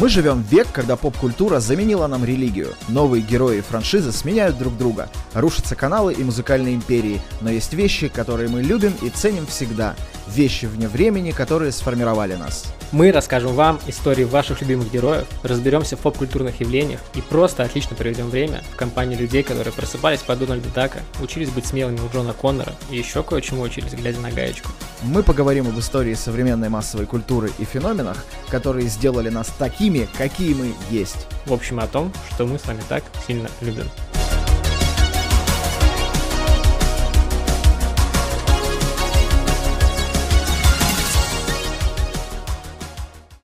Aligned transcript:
Мы 0.00 0.08
живем 0.08 0.42
в 0.42 0.50
век, 0.50 0.66
когда 0.72 0.96
поп-культура 0.96 1.60
заменила 1.60 2.06
нам 2.06 2.24
религию. 2.24 2.72
Новые 2.88 3.22
герои 3.22 3.58
и 3.58 3.60
франшизы 3.60 4.12
сменяют 4.12 4.56
друг 4.56 4.78
друга. 4.78 5.10
Рушатся 5.34 5.76
каналы 5.76 6.14
и 6.14 6.24
музыкальные 6.24 6.74
империи, 6.74 7.20
но 7.42 7.50
есть 7.50 7.74
вещи, 7.74 8.08
которые 8.08 8.48
мы 8.48 8.62
любим 8.62 8.94
и 9.02 9.10
ценим 9.10 9.46
всегда. 9.46 9.94
Вещи 10.26 10.64
вне 10.64 10.88
времени, 10.88 11.32
которые 11.32 11.70
сформировали 11.70 12.34
нас. 12.34 12.72
Мы 12.92 13.12
расскажем 13.12 13.52
вам 13.52 13.78
истории 13.88 14.24
ваших 14.24 14.62
любимых 14.62 14.90
героев, 14.90 15.26
разберемся 15.42 15.98
в 15.98 16.00
поп-культурных 16.00 16.60
явлениях 16.60 17.00
и 17.14 17.20
просто 17.20 17.62
отлично 17.62 17.94
проведем 17.94 18.30
время 18.30 18.62
в 18.72 18.76
компании 18.76 19.16
людей, 19.16 19.42
которые 19.42 19.74
просыпались 19.74 20.20
под 20.20 20.38
Дональда 20.38 20.70
Дака, 20.74 21.00
учились 21.20 21.50
быть 21.50 21.66
смелыми 21.66 22.00
у 22.00 22.08
Джона 22.10 22.32
Коннора 22.32 22.72
и 22.90 22.96
еще 22.96 23.22
кое-чему 23.22 23.60
учились, 23.60 23.92
глядя 23.92 24.20
на 24.20 24.30
гаечку. 24.30 24.70
Мы 25.02 25.22
поговорим 25.22 25.66
об 25.66 25.78
истории 25.78 26.12
современной 26.12 26.68
массовой 26.68 27.06
культуры 27.06 27.50
и 27.58 27.64
феноменах, 27.64 28.22
которые 28.50 28.86
сделали 28.88 29.30
нас 29.30 29.48
такими, 29.58 30.06
какие 30.18 30.52
мы 30.52 30.74
есть. 30.90 31.26
В 31.46 31.54
общем, 31.54 31.80
о 31.80 31.86
том, 31.86 32.12
что 32.34 32.46
мы 32.46 32.58
с 32.58 32.66
вами 32.66 32.82
так 32.86 33.02
сильно 33.26 33.48
любим. 33.62 33.86